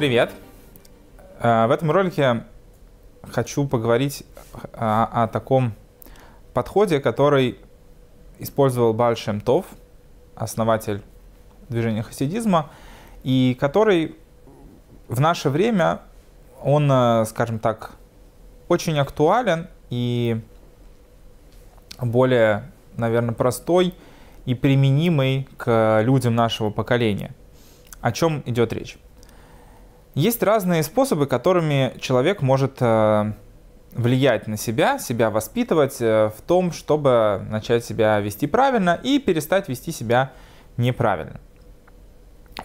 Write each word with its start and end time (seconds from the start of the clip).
Привет! 0.00 0.30
Э, 1.40 1.66
в 1.66 1.70
этом 1.70 1.90
ролике 1.90 2.44
хочу 3.22 3.68
поговорить 3.68 4.24
о, 4.72 5.24
о 5.24 5.28
таком 5.28 5.74
подходе, 6.54 7.00
который 7.00 7.58
использовал 8.38 8.94
Баль 8.94 9.18
Тов, 9.44 9.66
основатель 10.34 11.02
движения 11.68 12.02
хасидизма, 12.02 12.70
и 13.24 13.54
который 13.60 14.16
в 15.08 15.20
наше 15.20 15.50
время, 15.50 16.00
он, 16.62 16.90
э, 16.90 17.26
скажем 17.26 17.58
так, 17.58 17.90
очень 18.68 18.98
актуален 18.98 19.68
и 19.90 20.40
более, 22.00 22.72
наверное, 22.96 23.34
простой 23.34 23.94
и 24.46 24.54
применимый 24.54 25.46
к 25.58 26.00
людям 26.02 26.34
нашего 26.36 26.70
поколения. 26.70 27.34
О 28.00 28.12
чем 28.12 28.42
идет 28.46 28.72
речь? 28.72 28.96
Есть 30.14 30.42
разные 30.42 30.82
способы, 30.82 31.26
которыми 31.26 31.94
человек 32.00 32.42
может 32.42 32.78
э, 32.80 33.32
влиять 33.92 34.48
на 34.48 34.56
себя, 34.56 34.98
себя 34.98 35.30
воспитывать 35.30 36.00
э, 36.00 36.30
в 36.36 36.42
том, 36.42 36.72
чтобы 36.72 37.46
начать 37.48 37.84
себя 37.84 38.18
вести 38.18 38.48
правильно 38.48 38.98
и 39.00 39.20
перестать 39.20 39.68
вести 39.68 39.92
себя 39.92 40.32
неправильно. 40.76 41.40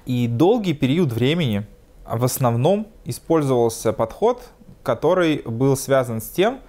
И 0.08 0.28
долгий 0.28 0.74
период 0.74 1.14
времени 1.14 1.68
в 2.06 2.24
основном 2.24 2.88
использовался 3.06 3.94
подход, 3.94 4.42
который 4.82 5.44
был 5.46 5.78
связан 5.78 6.22
с 6.22 6.30
тем, 6.30 6.62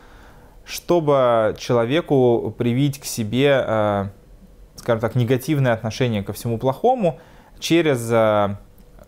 чтобы 0.65 1.55
человеку 1.59 2.55
привить 2.57 3.01
к 3.01 3.07
себе, 3.07 3.65
э, 3.67 4.05
скажем 4.75 5.01
так, 5.01 5.15
негативное 5.15 5.73
отношение 5.73 6.23
ко 6.23 6.35
всему 6.35 6.59
плохому 6.59 7.19
через 7.59 8.11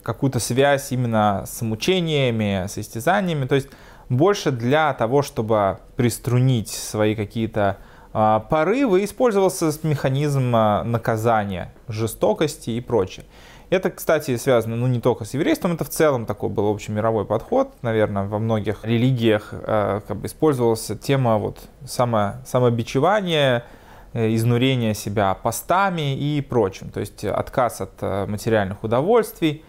какую-то 0.08 0.40
связь 0.40 0.90
именно 0.90 1.44
с 1.46 1.60
мучениями, 1.60 2.66
с 2.66 2.78
истязаниями. 2.78 3.44
То 3.44 3.56
есть 3.56 3.68
больше 4.08 4.50
для 4.50 4.94
того, 4.94 5.20
чтобы 5.20 5.80
приструнить 5.96 6.70
свои 6.70 7.14
какие-то 7.14 7.76
э, 8.14 8.40
порывы, 8.48 9.04
использовался 9.04 9.70
механизм 9.82 10.56
э, 10.56 10.82
наказания, 10.84 11.74
жестокости 11.88 12.70
и 12.70 12.80
прочее. 12.80 13.26
Это, 13.68 13.90
кстати, 13.90 14.34
связано 14.38 14.76
ну, 14.76 14.86
не 14.86 14.98
только 14.98 15.26
с 15.26 15.34
еврейством, 15.34 15.72
это 15.72 15.84
в 15.84 15.90
целом 15.90 16.24
такой 16.24 16.48
был 16.48 16.70
общемировой 16.70 17.26
подход. 17.26 17.74
Наверное, 17.82 18.24
во 18.24 18.38
многих 18.38 18.86
религиях 18.86 19.50
э, 19.52 20.00
как 20.08 20.16
бы 20.16 20.26
использовалась 20.26 20.90
тема 21.02 21.36
вот, 21.36 21.58
само, 21.84 22.36
самобичевания, 22.46 23.66
э, 24.14 24.34
изнурения 24.34 24.94
себя 24.94 25.34
постами 25.34 26.16
и 26.16 26.40
прочим. 26.40 26.88
То 26.88 27.00
есть 27.00 27.26
отказ 27.26 27.82
от 27.82 27.92
э, 28.00 28.24
материальных 28.24 28.82
удовольствий. 28.84 29.62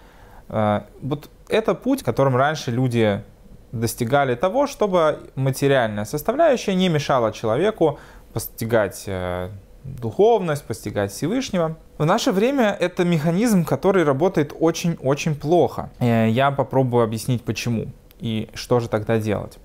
Э, 0.49 0.81
вот 1.01 1.29
это 1.47 1.73
путь, 1.73 2.03
которым 2.03 2.35
раньше 2.35 2.71
люди 2.71 3.23
достигали 3.71 4.35
того, 4.35 4.67
чтобы 4.67 5.19
материальная 5.35 6.05
составляющая 6.05 6.75
не 6.75 6.89
мешала 6.89 7.31
человеку 7.31 7.99
постигать 8.33 9.03
э, 9.05 9.49
духовность, 9.83 10.63
постигать 10.65 11.11
Всевышнего. 11.11 11.77
В 11.97 12.05
наше 12.05 12.31
время 12.31 12.75
это 12.79 13.05
механизм, 13.05 13.63
который 13.63 14.03
работает 14.03 14.53
очень-очень 14.59 15.35
плохо. 15.35 15.89
Э, 15.99 16.27
я 16.29 16.51
попробую 16.51 17.03
объяснить 17.03 17.43
почему 17.43 17.87
и 18.19 18.49
что 18.53 18.79
же 18.79 18.89
тогда 18.89 19.19
делать. 19.19 19.57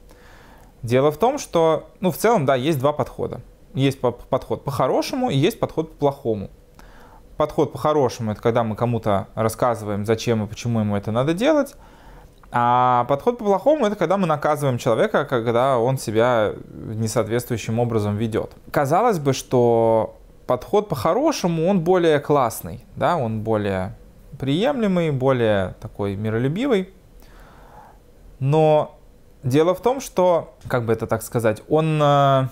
Дело 0.82 1.10
в 1.10 1.16
том, 1.16 1.38
что, 1.38 1.88
ну, 2.00 2.10
в 2.10 2.16
целом, 2.16 2.44
да, 2.44 2.54
есть 2.54 2.78
два 2.78 2.92
подхода. 2.92 3.40
Есть 3.72 4.00
подход 4.00 4.62
по-хорошему 4.64 5.30
и 5.30 5.36
есть 5.36 5.58
подход 5.58 5.92
по-плохому 5.92 6.50
подход 7.36 7.72
по-хорошему, 7.72 8.32
это 8.32 8.40
когда 8.40 8.64
мы 8.64 8.76
кому-то 8.76 9.28
рассказываем, 9.34 10.04
зачем 10.06 10.44
и 10.44 10.46
почему 10.46 10.80
ему 10.80 10.96
это 10.96 11.12
надо 11.12 11.34
делать. 11.34 11.74
А 12.56 13.04
подход 13.08 13.38
по-плохому 13.38 13.86
это 13.86 13.96
когда 13.96 14.16
мы 14.16 14.26
наказываем 14.28 14.78
человека, 14.78 15.24
когда 15.24 15.78
он 15.78 15.98
себя 15.98 16.52
несоответствующим 16.72 17.80
образом 17.80 18.16
ведет. 18.16 18.52
Казалось 18.70 19.18
бы, 19.18 19.32
что 19.32 20.16
подход 20.46 20.88
по-хорошему, 20.88 21.66
он 21.66 21.80
более 21.80 22.20
классный, 22.20 22.84
да, 22.94 23.16
он 23.16 23.40
более 23.40 23.96
приемлемый, 24.38 25.10
более 25.10 25.74
такой 25.80 26.14
миролюбивый. 26.14 26.90
Но 28.38 28.98
дело 29.42 29.74
в 29.74 29.80
том, 29.80 30.00
что, 30.00 30.54
как 30.68 30.84
бы 30.84 30.92
это 30.92 31.06
так 31.06 31.22
сказать, 31.22 31.62
он 31.68 32.00
э, 32.00 32.48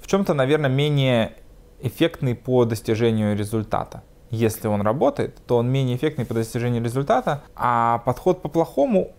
в 0.00 0.06
чем-то, 0.06 0.34
наверное, 0.34 0.70
менее 0.70 1.32
эффектный 1.80 2.34
по 2.34 2.64
достижению 2.64 3.36
результата. 3.36 4.02
Если 4.30 4.68
он 4.68 4.82
работает, 4.82 5.36
то 5.46 5.56
он 5.58 5.70
менее 5.70 5.96
эффектный 5.96 6.26
по 6.26 6.34
достижению 6.34 6.82
результата, 6.82 7.42
а 7.54 7.98
подход 7.98 8.42
по-плохому 8.42 9.12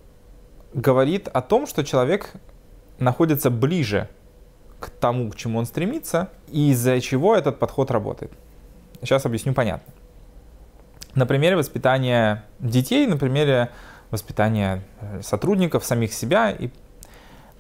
говорит 0.73 1.27
о 1.29 1.41
том, 1.41 1.65
что 1.65 1.83
человек 1.83 2.33
находится 2.99 3.49
ближе 3.49 4.09
к 4.79 4.89
тому, 4.89 5.31
к 5.31 5.35
чему 5.35 5.59
он 5.59 5.65
стремится, 5.65 6.29
из-за 6.49 6.99
чего 7.01 7.35
этот 7.35 7.57
подход 7.57 7.89
работает. 7.89 8.31
Сейчас 9.01 9.25
объясню 9.25 9.53
понятно. 9.53 9.93
На 11.15 11.25
примере 11.25 11.55
воспитания 11.55 12.43
детей, 12.59 13.07
на 13.07 13.17
примере 13.17 13.69
воспитания 14.11 14.83
э, 15.01 15.21
сотрудников, 15.23 15.83
самих 15.83 16.13
себя. 16.13 16.51
И 16.51 16.69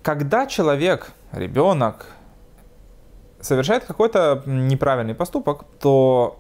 когда 0.01 0.45
человек, 0.45 1.11
ребенок, 1.31 2.07
совершает 3.41 3.85
какой-то 3.85 4.43
неправильный 4.45 5.15
поступок, 5.15 5.65
то 5.79 6.39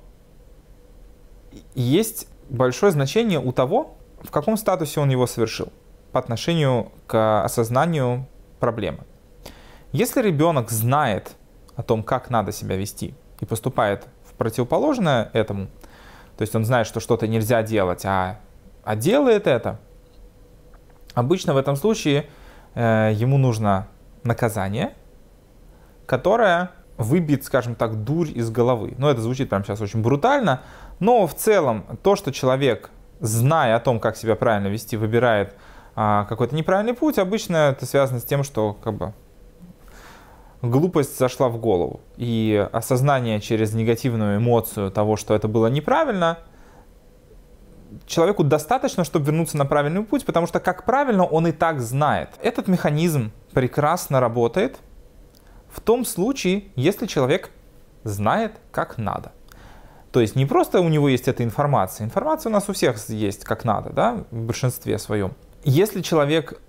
есть 1.75 2.27
большое 2.49 2.91
значение 2.91 3.39
у 3.39 3.51
того, 3.51 3.97
в 4.21 4.31
каком 4.31 4.57
статусе 4.57 4.99
он 4.99 5.09
его 5.09 5.27
совершил 5.27 5.71
по 6.11 6.19
отношению 6.19 6.91
к 7.05 7.43
осознанию 7.43 8.27
проблемы. 8.59 8.99
Если 9.91 10.21
ребенок 10.21 10.71
знает 10.71 11.31
о 11.75 11.83
том, 11.83 12.03
как 12.03 12.29
надо 12.29 12.51
себя 12.51 12.75
вести, 12.75 13.13
и 13.39 13.45
поступает 13.45 14.07
в 14.25 14.33
противоположное 14.33 15.29
этому, 15.33 15.67
то 16.37 16.41
есть 16.41 16.55
он 16.55 16.65
знает, 16.65 16.87
что 16.87 16.99
что-то 16.99 17.27
нельзя 17.27 17.61
делать, 17.63 18.05
а, 18.05 18.39
а 18.83 18.95
делает 18.95 19.47
это, 19.47 19.79
обычно 21.13 21.53
в 21.53 21.57
этом 21.57 21.75
случае 21.75 22.27
э, 22.73 23.11
ему 23.13 23.37
нужно 23.37 23.87
наказание, 24.23 24.93
которое 26.05 26.71
выбит, 26.97 27.43
скажем 27.43 27.75
так, 27.75 28.03
дурь 28.03 28.29
из 28.33 28.49
головы. 28.49 28.95
Ну, 28.97 29.07
это 29.07 29.21
звучит 29.21 29.49
прямо 29.49 29.63
сейчас 29.63 29.81
очень 29.81 30.01
брутально, 30.01 30.61
но 30.99 31.27
в 31.27 31.35
целом 31.35 31.85
то, 32.03 32.15
что 32.15 32.31
человек, 32.31 32.89
зная 33.19 33.75
о 33.75 33.79
том, 33.79 33.99
как 33.99 34.17
себя 34.17 34.35
правильно 34.35 34.67
вести, 34.67 34.97
выбирает 34.97 35.55
а, 35.95 36.25
какой-то 36.25 36.55
неправильный 36.55 36.93
путь, 36.93 37.19
обычно 37.19 37.69
это 37.69 37.85
связано 37.85 38.19
с 38.19 38.23
тем, 38.23 38.43
что 38.43 38.75
как 38.83 38.95
бы 38.95 39.13
глупость 40.61 41.17
зашла 41.17 41.49
в 41.49 41.57
голову. 41.57 42.01
И 42.17 42.67
осознание 42.71 43.39
через 43.39 43.73
негативную 43.73 44.37
эмоцию 44.37 44.91
того, 44.91 45.17
что 45.17 45.35
это 45.35 45.47
было 45.47 45.67
неправильно, 45.67 46.39
человеку 48.07 48.43
достаточно, 48.43 49.03
чтобы 49.03 49.27
вернуться 49.27 49.55
на 49.55 49.65
правильный 49.65 50.03
путь, 50.03 50.25
потому 50.25 50.47
что, 50.47 50.59
как 50.59 50.83
правильно, 50.83 51.23
он 51.23 51.47
и 51.47 51.51
так 51.51 51.79
знает. 51.79 52.29
Этот 52.41 52.67
механизм 52.67 53.31
прекрасно 53.53 54.19
работает– 54.19 54.79
в 55.77 55.79
том 55.79 56.05
случае, 56.05 56.63
если 56.75 57.05
человек 57.05 57.51
знает, 58.03 58.53
как 58.71 58.97
надо. 58.97 59.31
То 60.11 60.21
есть 60.21 60.35
не 60.35 60.47
просто 60.47 60.81
у 60.81 60.89
него 60.89 61.07
есть 61.07 61.27
эта 61.27 61.43
информация. 61.43 62.05
Информация 62.05 62.49
у 62.49 62.53
нас 62.53 62.67
у 62.67 62.73
всех 62.73 62.97
есть 63.09 63.43
как 63.43 63.63
надо, 63.63 63.91
да, 63.91 64.23
в 64.31 64.41
большинстве 64.41 64.97
своем. 64.97 65.33
Если 65.63 66.01
человек 66.01 66.59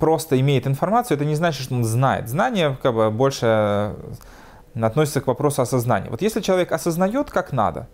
просто 0.00 0.40
имеет 0.40 0.66
информацию, 0.66 1.16
это 1.16 1.26
не 1.26 1.34
значит, 1.34 1.64
что 1.64 1.74
он 1.74 1.84
знает. 1.84 2.28
Знание 2.28 2.78
как 2.82 2.94
бы 2.94 3.10
больше 3.10 3.46
э, 3.46 3.94
относится 4.80 5.20
к 5.20 5.26
вопросу 5.26 5.60
осознания. 5.60 6.08
Вот 6.08 6.22
если 6.22 6.40
человек 6.40 6.72
осознает, 6.72 7.30
как 7.30 7.52
надо, 7.52 7.86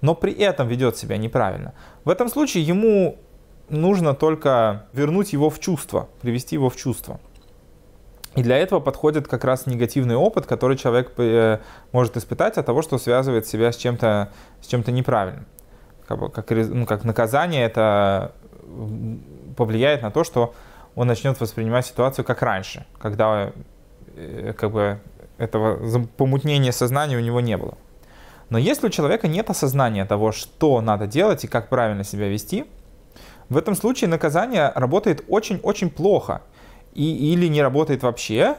но 0.00 0.16
при 0.16 0.32
этом 0.32 0.66
ведет 0.66 0.96
себя 0.96 1.18
неправильно, 1.18 1.72
в 2.04 2.10
этом 2.10 2.28
случае 2.28 2.64
ему 2.64 3.18
нужно 3.68 4.14
только 4.14 4.86
вернуть 4.92 5.32
его 5.32 5.50
в 5.50 5.60
чувство, 5.60 6.08
привести 6.20 6.56
его 6.56 6.68
в 6.68 6.76
чувство. 6.76 7.20
И 8.36 8.42
для 8.42 8.58
этого 8.58 8.80
подходит 8.80 9.26
как 9.26 9.44
раз 9.44 9.66
негативный 9.66 10.14
опыт, 10.14 10.46
который 10.46 10.76
человек 10.76 11.12
э, 11.16 11.58
может 11.92 12.16
испытать 12.18 12.58
от 12.58 12.66
того, 12.66 12.82
что 12.82 12.98
связывает 12.98 13.46
себя 13.46 13.72
с 13.72 13.76
чем-то 13.76 14.30
с 14.60 14.66
чем-то 14.66 14.92
неправильным. 14.92 15.46
Как, 16.06 16.18
бы, 16.18 16.28
как, 16.28 16.50
ну, 16.50 16.84
как 16.84 17.04
наказание 17.04 17.64
это 17.64 18.32
повлияет 19.56 20.02
на 20.02 20.10
то, 20.10 20.22
что 20.22 20.54
он 20.94 21.06
начнет 21.06 21.40
воспринимать 21.40 21.86
ситуацию 21.86 22.24
как 22.26 22.42
раньше, 22.42 22.84
когда 22.98 23.52
э, 24.14 24.52
как 24.52 24.70
бы, 24.70 25.00
этого 25.38 26.06
помутнения 26.18 26.72
сознания 26.72 27.16
у 27.16 27.20
него 27.20 27.40
не 27.40 27.56
было. 27.56 27.78
Но 28.50 28.58
если 28.58 28.86
у 28.86 28.90
человека 28.90 29.28
нет 29.28 29.48
осознания 29.48 30.04
того, 30.04 30.32
что 30.32 30.82
надо 30.82 31.06
делать 31.06 31.44
и 31.44 31.48
как 31.48 31.68
правильно 31.70 32.04
себя 32.04 32.28
вести, 32.28 32.66
в 33.48 33.56
этом 33.56 33.74
случае 33.74 34.10
наказание 34.10 34.72
работает 34.74 35.24
очень-очень 35.26 35.88
плохо– 35.88 36.42
и, 36.96 37.32
или 37.32 37.46
не 37.48 37.62
работает 37.62 38.02
вообще, 38.02 38.56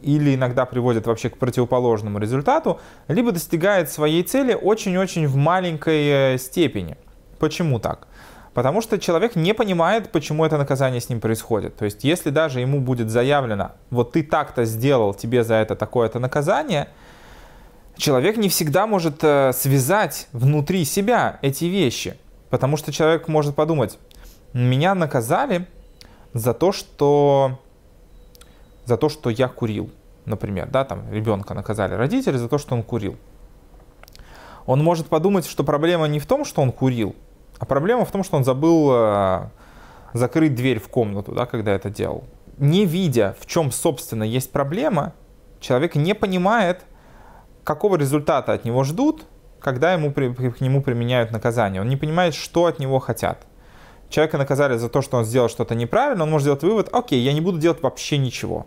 или 0.00 0.34
иногда 0.34 0.64
приводит 0.64 1.06
вообще 1.06 1.28
к 1.28 1.36
противоположному 1.36 2.18
результату, 2.18 2.80
либо 3.08 3.32
достигает 3.32 3.90
своей 3.90 4.22
цели 4.22 4.54
очень-очень 4.54 5.26
в 5.26 5.36
маленькой 5.36 6.34
э, 6.34 6.38
степени. 6.38 6.96
Почему 7.38 7.78
так? 7.78 8.06
Потому 8.54 8.80
что 8.80 8.98
человек 8.98 9.36
не 9.36 9.54
понимает, 9.54 10.10
почему 10.10 10.44
это 10.44 10.56
наказание 10.58 11.00
с 11.00 11.08
ним 11.08 11.20
происходит. 11.20 11.76
То 11.76 11.84
есть, 11.84 12.02
если 12.04 12.30
даже 12.30 12.60
ему 12.60 12.80
будет 12.80 13.10
заявлено, 13.10 13.72
вот 13.90 14.12
ты 14.12 14.22
так-то 14.22 14.64
сделал, 14.64 15.14
тебе 15.14 15.44
за 15.44 15.54
это 15.54 15.76
такое-то 15.76 16.18
наказание, 16.18 16.88
человек 17.96 18.36
не 18.36 18.48
всегда 18.48 18.86
может 18.86 19.22
э, 19.22 19.52
связать 19.52 20.28
внутри 20.32 20.84
себя 20.84 21.38
эти 21.42 21.66
вещи. 21.66 22.16
Потому 22.48 22.76
что 22.76 22.92
человек 22.92 23.28
может 23.28 23.54
подумать, 23.54 23.98
меня 24.52 24.94
наказали 24.94 25.66
за 26.32 26.52
то, 26.52 26.72
что, 26.72 27.60
за 28.90 28.96
то, 28.96 29.08
что 29.08 29.30
я 29.30 29.46
курил, 29.46 29.90
например, 30.24 30.68
да, 30.68 30.84
там 30.84 31.10
ребенка 31.12 31.54
наказали 31.54 31.94
родители 31.94 32.36
за 32.36 32.48
то, 32.48 32.58
что 32.58 32.74
он 32.74 32.82
курил. 32.82 33.16
Он 34.66 34.82
может 34.82 35.06
подумать, 35.06 35.46
что 35.46 35.62
проблема 35.62 36.08
не 36.08 36.18
в 36.18 36.26
том, 36.26 36.44
что 36.44 36.60
он 36.60 36.72
курил, 36.72 37.14
а 37.60 37.66
проблема 37.66 38.04
в 38.04 38.10
том, 38.10 38.24
что 38.24 38.36
он 38.36 38.44
забыл 38.44 38.90
э, 38.92 39.48
закрыть 40.12 40.56
дверь 40.56 40.80
в 40.80 40.88
комнату, 40.88 41.32
да, 41.32 41.46
когда 41.46 41.70
это 41.70 41.88
делал. 41.88 42.24
Не 42.58 42.84
видя, 42.84 43.36
в 43.38 43.46
чем, 43.46 43.70
собственно, 43.70 44.24
есть 44.24 44.50
проблема, 44.50 45.14
человек 45.60 45.94
не 45.94 46.14
понимает, 46.14 46.84
какого 47.62 47.96
результата 47.96 48.52
от 48.52 48.64
него 48.64 48.82
ждут, 48.82 49.24
когда 49.60 49.92
ему, 49.92 50.12
к 50.12 50.60
нему 50.60 50.82
применяют 50.82 51.30
наказание. 51.30 51.80
Он 51.80 51.88
не 51.88 51.96
понимает, 51.96 52.34
что 52.34 52.66
от 52.66 52.80
него 52.80 52.98
хотят. 52.98 53.46
Человека 54.08 54.38
наказали 54.38 54.76
за 54.76 54.88
то, 54.88 55.00
что 55.00 55.18
он 55.18 55.24
сделал 55.24 55.48
что-то 55.48 55.76
неправильно, 55.76 56.24
он 56.24 56.30
может 56.30 56.42
сделать 56.42 56.62
вывод, 56.62 56.88
окей, 56.92 57.20
я 57.20 57.32
не 57.32 57.40
буду 57.40 57.58
делать 57.58 57.82
вообще 57.82 58.18
ничего. 58.18 58.66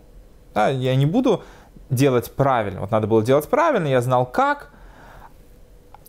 Да, 0.54 0.68
я 0.68 0.94
не 0.94 1.06
буду 1.06 1.42
делать 1.90 2.30
правильно. 2.32 2.80
Вот 2.80 2.90
надо 2.90 3.06
было 3.06 3.22
делать 3.22 3.48
правильно, 3.48 3.86
я 3.86 4.00
знал 4.00 4.24
как, 4.26 4.70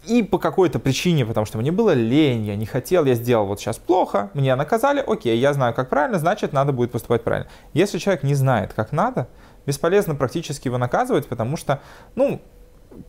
и 0.08 0.22
по 0.24 0.38
какой-то 0.38 0.80
причине, 0.80 1.26
потому 1.26 1.46
что 1.46 1.58
мне 1.58 1.72
было 1.72 1.92
лень, 1.92 2.46
я 2.46 2.56
не 2.56 2.66
хотел, 2.66 3.06
я 3.06 3.16
сделал 3.16 3.46
вот 3.46 3.60
сейчас 3.60 3.78
плохо, 3.78 4.30
меня 4.34 4.56
наказали, 4.56 5.04
окей, 5.06 5.38
я 5.38 5.54
знаю, 5.54 5.74
как 5.74 5.90
правильно, 5.90 6.20
значит, 6.20 6.54
надо 6.54 6.72
будет 6.72 6.92
поступать 6.92 7.24
правильно. 7.24 7.50
Если 7.74 7.98
человек 7.98 8.24
не 8.24 8.36
знает, 8.36 8.74
как 8.74 8.92
надо, 8.92 9.28
бесполезно 9.66 10.16
практически 10.16 10.68
его 10.68 10.78
наказывать, 10.78 11.28
потому 11.28 11.58
что, 11.58 11.82
ну, 12.14 12.42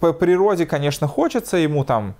по 0.00 0.12
природе, 0.12 0.66
конечно, 0.66 1.06
хочется 1.06 1.58
ему 1.58 1.84
там 1.84 2.14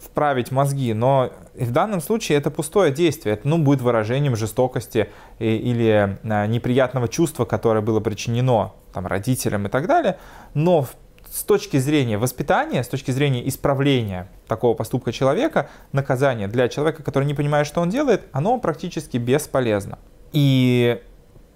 вправить 0.00 0.50
мозги, 0.50 0.92
но 0.94 1.30
в 1.54 1.70
данном 1.70 2.00
случае 2.00 2.38
это 2.38 2.50
пустое 2.50 2.92
действие. 2.92 3.34
Это 3.34 3.48
ну, 3.48 3.58
будет 3.58 3.80
выражением 3.80 4.36
жестокости 4.36 5.10
или 5.38 6.18
а, 6.24 6.46
неприятного 6.46 7.08
чувства, 7.08 7.44
которое 7.44 7.80
было 7.80 8.00
причинено 8.00 8.72
там, 8.92 9.06
родителям 9.06 9.66
и 9.66 9.68
так 9.68 9.86
далее. 9.86 10.18
Но 10.54 10.86
с 11.30 11.42
точки 11.42 11.76
зрения 11.76 12.16
воспитания, 12.16 12.82
с 12.82 12.88
точки 12.88 13.10
зрения 13.10 13.46
исправления 13.48 14.28
такого 14.46 14.74
поступка 14.74 15.12
человека, 15.12 15.68
наказание 15.92 16.48
для 16.48 16.68
человека, 16.68 17.02
который 17.02 17.24
не 17.24 17.34
понимает, 17.34 17.66
что 17.66 17.80
он 17.80 17.90
делает, 17.90 18.28
оно 18.32 18.58
практически 18.58 19.16
бесполезно. 19.18 19.98
И 20.32 21.02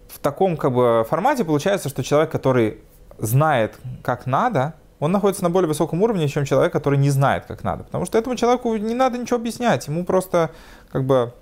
в 0.09 0.19
таком 0.19 0.57
как 0.57 0.73
бы, 0.73 1.07
формате 1.09 1.45
получается, 1.45 1.89
что 1.89 2.03
человек, 2.03 2.31
который 2.31 2.81
знает, 3.19 3.79
как 4.03 4.27
надо, 4.27 4.75
он 5.03 5.11
находится 5.11 5.43
на 5.43 5.51
более 5.51 5.67
высоком 5.67 6.01
уровне, 6.01 6.29
чем 6.29 6.45
человек, 6.45 6.73
который 6.73 6.97
не 6.97 7.11
знает, 7.11 7.47
как 7.47 7.65
надо. 7.65 7.83
Потому 7.83 8.07
что 8.07 8.19
этому 8.19 8.37
человеку 8.37 8.77
не 8.77 8.95
надо 8.95 9.19
ничего 9.19 9.37
объяснять. 9.37 9.89
Ему 9.89 10.05
просто 10.05 10.51
как 10.93 11.03
бы 11.05 11.33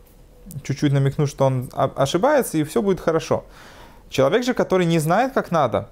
чуть-чуть 0.62 0.94
намекнуть, 0.94 1.28
что 1.28 1.44
он 1.44 1.68
ошибается, 1.74 2.56
и 2.56 2.64
все 2.64 2.80
будет 2.80 3.00
хорошо. 3.00 3.44
Человек 4.08 4.44
же, 4.44 4.54
который 4.54 4.86
не 4.86 4.98
знает, 4.98 5.34
как 5.34 5.50
надо, 5.50 5.90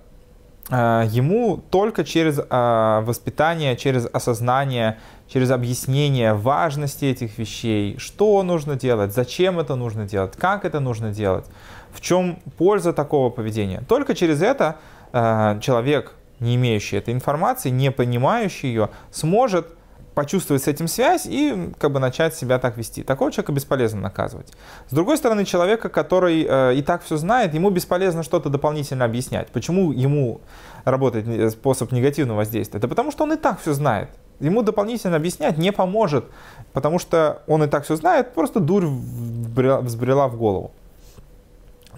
э, 0.70 1.08
ему 1.10 1.58
только 1.70 2.04
через 2.04 2.38
э, 2.38 3.00
воспитание, 3.04 3.76
через 3.76 4.06
осознание, 4.14 4.96
через 5.28 5.50
объяснение 5.50 6.32
важности 6.32 7.04
этих 7.04 7.36
вещей, 7.36 7.98
что 7.98 8.42
нужно 8.44 8.76
делать, 8.76 9.12
зачем 9.12 9.58
это 9.60 9.76
нужно 9.76 10.06
делать, 10.06 10.36
как 10.38 10.64
это 10.64 10.80
нужно 10.80 11.10
делать, 11.10 11.44
в 11.92 12.00
чем 12.00 12.38
польза 12.56 12.94
такого 12.94 13.28
поведения. 13.28 13.82
Только 13.86 14.14
через 14.14 14.40
это 14.40 14.76
э, 15.12 15.58
человек 15.60 16.14
не 16.40 16.56
имеющий 16.56 16.96
этой 16.96 17.14
информации, 17.14 17.70
не 17.70 17.90
понимающий 17.90 18.68
ее, 18.68 18.90
сможет 19.10 19.74
почувствовать 20.18 20.64
с 20.64 20.66
этим 20.66 20.88
связь 20.88 21.26
и 21.26 21.70
как 21.78 21.92
бы 21.92 22.00
начать 22.00 22.34
себя 22.34 22.58
так 22.58 22.76
вести. 22.76 23.04
Такого 23.04 23.30
человека 23.30 23.52
бесполезно 23.52 24.00
наказывать. 24.00 24.52
С 24.88 24.92
другой 24.92 25.16
стороны, 25.16 25.44
человека, 25.44 25.88
который 25.88 26.44
э, 26.44 26.74
и 26.74 26.82
так 26.82 27.04
все 27.04 27.16
знает, 27.16 27.54
ему 27.54 27.70
бесполезно 27.70 28.24
что-то 28.24 28.50
дополнительно 28.50 29.04
объяснять. 29.04 29.46
Почему 29.50 29.92
ему 29.92 30.40
работает 30.84 31.52
способ 31.52 31.92
негативного 31.92 32.38
воздействия? 32.38 32.78
Это 32.78 32.88
потому, 32.88 33.12
что 33.12 33.22
он 33.22 33.34
и 33.34 33.36
так 33.36 33.60
все 33.60 33.72
знает. 33.74 34.10
Ему 34.40 34.62
дополнительно 34.62 35.14
объяснять 35.14 35.56
не 35.56 35.70
поможет, 35.70 36.24
потому 36.72 36.98
что 36.98 37.42
он 37.46 37.62
и 37.62 37.68
так 37.68 37.84
все 37.84 37.94
знает, 37.94 38.34
просто 38.34 38.58
дурь 38.58 38.86
взбрела 38.86 40.26
в 40.26 40.36
голову. 40.36 40.72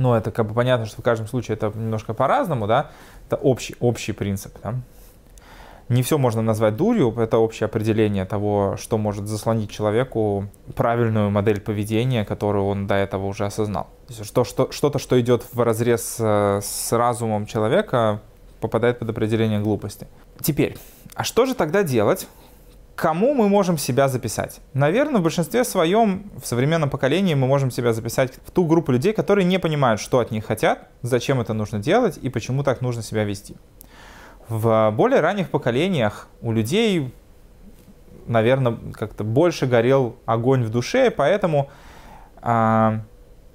Но 0.00 0.16
это 0.16 0.30
как 0.30 0.46
бы 0.46 0.54
понятно, 0.54 0.86
что 0.86 1.02
в 1.02 1.04
каждом 1.04 1.26
случае 1.26 1.56
это 1.56 1.70
немножко 1.74 2.14
по-разному, 2.14 2.66
да, 2.66 2.90
это 3.26 3.36
общий, 3.36 3.76
общий 3.80 4.12
принцип. 4.12 4.56
Да? 4.62 4.76
Не 5.90 6.02
все 6.02 6.16
можно 6.16 6.40
назвать 6.40 6.74
дурью, 6.74 7.14
это 7.18 7.36
общее 7.36 7.66
определение 7.66 8.24
того, 8.24 8.76
что 8.78 8.96
может 8.96 9.26
заслонить 9.26 9.70
человеку 9.70 10.46
правильную 10.74 11.28
модель 11.28 11.60
поведения, 11.60 12.24
которую 12.24 12.64
он 12.64 12.86
до 12.86 12.94
этого 12.94 13.26
уже 13.26 13.44
осознал. 13.44 13.88
Что, 14.22 14.44
что, 14.44 14.72
что-то, 14.72 14.98
что 14.98 15.20
идет 15.20 15.44
в 15.52 15.60
разрез 15.60 16.02
с, 16.02 16.60
с 16.62 16.92
разумом 16.92 17.44
человека, 17.44 18.22
попадает 18.62 19.00
под 19.00 19.10
определение 19.10 19.60
глупости. 19.60 20.06
Теперь, 20.40 20.78
а 21.14 21.24
что 21.24 21.44
же 21.44 21.54
тогда 21.54 21.82
делать, 21.82 22.26
кому 23.00 23.32
мы 23.32 23.48
можем 23.48 23.78
себя 23.78 24.08
записать? 24.08 24.60
Наверное, 24.74 25.20
в 25.20 25.22
большинстве 25.22 25.64
своем, 25.64 26.30
в 26.38 26.46
современном 26.46 26.90
поколении, 26.90 27.32
мы 27.32 27.46
можем 27.46 27.70
себя 27.70 27.94
записать 27.94 28.34
в 28.44 28.50
ту 28.50 28.66
группу 28.66 28.92
людей, 28.92 29.14
которые 29.14 29.46
не 29.46 29.58
понимают, 29.58 30.02
что 30.02 30.18
от 30.18 30.30
них 30.30 30.44
хотят, 30.44 30.86
зачем 31.00 31.40
это 31.40 31.54
нужно 31.54 31.78
делать 31.78 32.18
и 32.20 32.28
почему 32.28 32.62
так 32.62 32.82
нужно 32.82 33.02
себя 33.02 33.24
вести. 33.24 33.56
В 34.50 34.92
более 34.94 35.20
ранних 35.20 35.48
поколениях 35.48 36.28
у 36.42 36.52
людей, 36.52 37.10
наверное, 38.26 38.76
как-то 38.92 39.24
больше 39.24 39.64
горел 39.64 40.16
огонь 40.26 40.62
в 40.62 40.68
душе, 40.68 41.10
поэтому 41.10 41.70
а, 42.42 43.00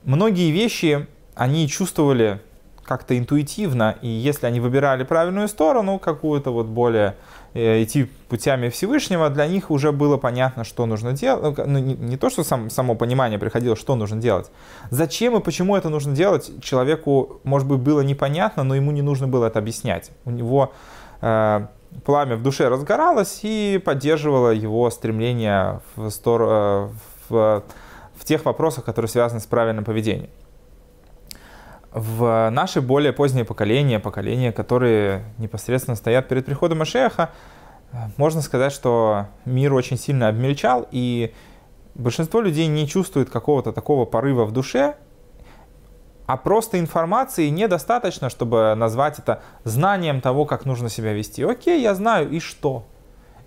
многие 0.06 0.50
вещи 0.50 1.06
они 1.36 1.68
чувствовали 1.68 2.42
как-то 2.84 3.16
интуитивно, 3.16 3.96
и 4.02 4.08
если 4.08 4.48
они 4.48 4.60
выбирали 4.60 5.04
правильную 5.04 5.48
сторону, 5.50 6.00
какую-то 6.00 6.52
вот 6.52 6.66
более 6.66 7.16
идти 7.56 8.10
путями 8.28 8.70
Всевышнего, 8.70 9.30
для 9.30 9.48
них 9.48 9.72
уже 9.72 9.92
было 9.92 10.18
понятно, 10.18 10.64
что 10.66 10.86
нужно 10.86 11.14
делать. 11.14 11.58
Ну, 11.58 11.80
не, 11.80 11.94
не 11.94 12.18
то, 12.18 12.30
что 12.30 12.44
сам, 12.44 12.70
само 12.70 12.96
понимание 12.96 13.40
приходило, 13.40 13.76
что 13.76 13.96
нужно 13.96 14.20
делать. 14.20 14.52
Зачем 14.90 15.38
и 15.38 15.40
почему 15.40 15.76
это 15.76 15.90
нужно 15.90 16.14
делать, 16.14 16.52
человеку, 16.62 17.40
может 17.44 17.68
быть, 17.68 17.80
было 17.80 18.02
непонятно, 18.02 18.64
но 18.64 18.76
ему 18.76 18.92
не 18.92 19.02
нужно 19.02 19.28
было 19.28 19.46
это 19.46 19.60
объяснять. 19.60 20.12
У 20.26 20.32
него 20.32 20.74
э, 21.22 21.68
пламя 22.04 22.36
в 22.36 22.44
душе 22.44 22.68
разгоралось 22.68 23.40
и 23.44 23.82
поддерживало 23.84 24.50
его 24.50 24.90
стремление 24.90 25.80
в, 25.96 26.10
стор... 26.10 26.42
Э, 26.44 26.90
в, 27.30 27.64
в 28.16 28.26
тех 28.26 28.44
вопросах, 28.46 28.84
которые 28.84 29.10
связаны 29.10 29.40
с 29.40 29.46
правильным 29.46 29.86
поведением. 29.86 30.30
В 31.96 32.50
наши 32.52 32.82
более 32.82 33.14
поздние 33.14 33.46
поколения, 33.46 34.02
поколения, 34.02 34.52
которые 34.52 35.24
непосредственно 35.38 35.96
стоят 35.96 36.28
перед 36.28 36.46
приходом 36.46 36.80
Машеха, 36.80 37.30
можно 38.18 38.42
сказать, 38.42 38.74
что 38.74 39.28
мир 39.46 39.74
очень 39.74 39.98
сильно 39.98 40.28
обмельчал, 40.28 40.86
и 40.92 41.34
большинство 41.94 42.42
людей 42.42 42.68
не 42.68 42.86
чувствует 42.86 43.30
какого-то 43.30 43.72
такого 43.72 44.04
порыва 44.04 44.44
в 44.44 44.52
душе, 44.52 44.98
а 46.26 46.36
просто 46.36 46.82
информации 46.82 47.48
недостаточно, 47.48 48.30
чтобы 48.30 48.76
назвать 48.76 49.20
это 49.20 49.42
знанием 49.64 50.20
того, 50.20 50.44
как 50.44 50.66
нужно 50.66 50.90
себя 50.90 51.14
вести. 51.14 51.44
Окей, 51.44 51.82
я 51.82 51.96
знаю, 51.96 52.30
и 52.30 52.42
что? 52.42 52.86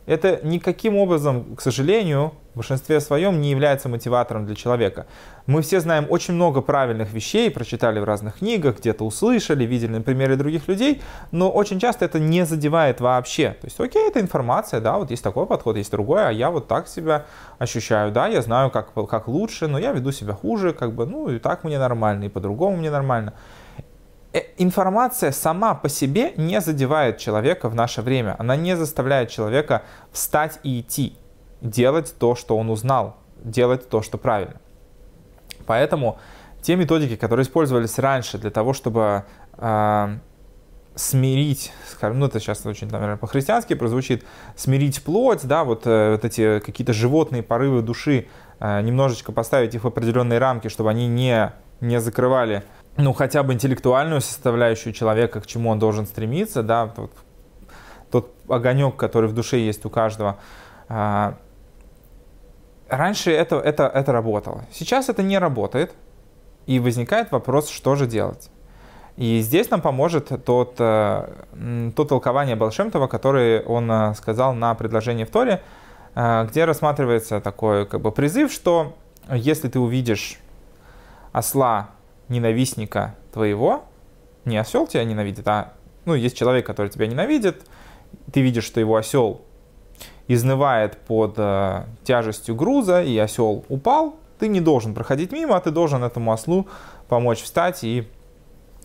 Это 0.09 0.41
никаким 0.43 0.97
образом, 0.97 1.55
к 1.55 1.61
сожалению, 1.61 2.33
в 2.55 2.57
большинстве 2.57 2.99
своем 2.99 3.43
не 3.43 3.51
является 3.51 3.91
мотиватором 3.91 4.47
для 4.47 4.55
человека. 4.55 5.07
Мы 5.47 5.61
все 5.61 5.81
знаем 5.81 6.07
очень 6.09 6.33
много 6.33 6.63
правильных 6.63 7.13
вещей, 7.13 7.51
прочитали 7.51 8.01
в 8.01 8.05
разных 8.05 8.39
книгах, 8.39 8.79
где-то 8.79 9.05
услышали, 9.05 9.65
видели 9.65 9.93
на 9.93 10.01
примере 10.01 10.37
других 10.37 10.67
людей, 10.67 11.03
но 11.31 11.51
очень 11.51 11.79
часто 11.79 12.07
это 12.07 12.19
не 12.19 12.47
задевает 12.47 13.03
вообще. 13.03 13.51
То 13.61 13.67
есть, 13.67 13.79
окей, 13.79 14.09
это 14.09 14.19
информация, 14.19 14.81
да, 14.81 14.97
вот 14.97 15.11
есть 15.11 15.23
такой 15.23 15.45
подход, 15.45 15.77
есть 15.77 15.91
другой, 15.91 16.27
а 16.27 16.31
я 16.31 16.51
вот 16.51 16.69
так 16.69 16.89
себя 16.89 17.27
ощущаю, 17.59 18.11
да, 18.11 18.29
я 18.29 18.41
знаю, 18.41 18.71
как, 18.71 18.95
как 18.95 19.29
лучше, 19.29 19.69
но 19.69 19.79
я 19.79 19.93
веду 19.93 20.11
себя 20.11 20.33
хуже, 20.33 20.73
как 20.73 20.95
бы, 20.95 21.05
ну, 21.05 21.29
и 21.29 21.39
так 21.39 21.65
мне 21.65 21.79
нормально, 21.79 22.25
и 22.25 22.29
по-другому 22.31 22.79
мне 22.79 22.91
нормально 22.91 23.35
информация 24.59 25.33
сама 25.33 25.75
по 25.75 25.89
себе 25.89 26.33
не 26.37 26.61
задевает 26.61 27.19
человека 27.19 27.69
в 27.69 27.75
наше 27.75 28.03
время. 28.03 28.37
Она 28.39 28.57
не 28.57 28.77
заставляет 28.77 29.31
человека 29.31 29.83
встать 30.13 30.59
и 30.63 30.81
идти 30.81 31.17
делать 31.61 32.15
то, 32.19 32.35
что 32.35 32.57
он 32.57 32.71
узнал, 32.71 33.17
делать 33.43 33.89
то, 33.89 34.03
что 34.03 34.19
правильно. 34.19 34.61
Поэтому 35.67 36.19
те 36.63 36.77
методики, 36.77 37.17
которые 37.17 37.45
использовались 37.45 37.99
раньше 37.99 38.39
для 38.39 38.51
того, 38.51 38.73
чтобы 38.73 39.25
э, 39.57 40.19
смирить, 40.95 41.73
скажем, 41.91 42.19
ну 42.19 42.27
это 42.27 42.41
сейчас 42.41 42.65
очень, 42.67 42.89
наверное, 42.91 43.17
по-христиански 43.17 43.75
прозвучит, 43.75 44.25
смирить 44.57 45.03
плоть, 45.03 45.45
да, 45.45 45.65
вот, 45.65 45.87
э, 45.87 46.13
вот 46.13 46.25
эти 46.25 46.61
какие-то 46.61 46.93
животные 46.93 47.43
порывы 47.43 47.83
души, 47.83 48.27
э, 48.61 48.81
немножечко 48.83 49.33
поставить 49.33 49.75
их 49.75 49.85
в 49.85 49.87
определенные 49.87 50.39
рамки, 50.39 50.69
чтобы 50.69 50.91
они 50.91 51.07
не, 51.07 51.53
не 51.81 52.01
закрывали, 52.01 52.65
ну, 52.99 53.13
хотя 53.13 53.43
бы 53.45 53.55
интеллектуальную 53.55 54.21
составляющую 54.21 54.93
человека, 54.93 55.41
к 55.41 55.47
чему 55.47 55.71
он 55.71 55.79
должен 55.79 56.05
стремиться, 56.05 56.65
да, 56.65 56.89
тот, 56.89 57.13
тот 58.11 58.35
огонек, 58.49 58.97
который 58.97 59.29
в 59.29 59.33
душе 59.33 59.59
есть 59.59 59.87
у 59.87 59.91
каждого. 59.91 60.37
А, 60.89 61.37
раньше 62.89 63.31
это, 63.31 63.57
это, 63.57 63.87
это 63.87 64.13
работало. 64.13 64.65
Сейчас 64.73 65.09
это 65.09 65.23
не 65.23 65.39
работает, 65.39 65.95
и 66.67 66.81
возникает 66.81 67.31
вопрос, 67.31 67.71
что 67.71 67.95
же 67.95 68.07
делать. 68.07 68.51
И 69.17 69.41
здесь 69.41 69.71
нам 69.71 69.81
поможет 69.81 70.45
тот, 70.45 70.75
э, 70.79 71.93
то 71.97 72.05
толкование 72.05 72.57
Балшемтова, 72.57 73.07
которое 73.07 73.63
он 73.63 73.91
э, 73.91 74.15
сказал 74.15 74.55
на 74.55 74.75
предложении 74.75 75.25
в 75.25 75.31
Торе, 75.31 75.63
э, 76.15 76.47
где 76.51 76.65
рассматривается 76.67 77.41
такой 77.41 77.87
как 77.87 78.01
бы, 78.01 78.13
призыв, 78.13 78.53
что 78.53 78.95
если 79.31 79.69
ты 79.69 79.79
увидишь 79.79 80.39
осла 81.33 81.91
ненавистника 82.29 83.15
твоего, 83.33 83.85
не 84.45 84.57
осел 84.57 84.87
тебя 84.87 85.05
ненавидит, 85.05 85.47
а 85.49 85.75
ну, 86.05 86.15
есть 86.15 86.37
человек, 86.37 86.67
который 86.67 86.89
тебя 86.89 87.07
ненавидит, 87.07 87.63
ты 88.33 88.41
видишь, 88.41 88.65
что 88.65 88.81
его 88.81 88.97
осел 88.97 89.43
изнывает 90.27 90.99
под 90.99 91.35
э, 91.39 91.85
тяжестью 92.05 92.55
груза, 92.55 93.03
и 93.03 93.17
осел 93.19 93.65
упал, 93.69 94.17
ты 94.39 94.49
не 94.49 94.61
должен 94.61 94.95
проходить 94.95 95.33
мимо, 95.33 95.57
а 95.57 95.61
ты 95.61 95.71
должен 95.71 96.05
этому 96.05 96.33
ослу 96.33 96.69
помочь 97.09 97.43
встать 97.43 97.83
и 97.83 98.07